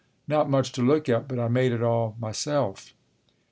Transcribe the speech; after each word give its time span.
"Not 0.27 0.49
much 0.49 0.71
to 0.71 0.81
look 0.81 1.07
at, 1.09 1.27
but 1.27 1.37
I 1.37 1.47
made 1.47 1.71
it 1.71 1.83
all 1.83 2.15
myself." 2.19 2.95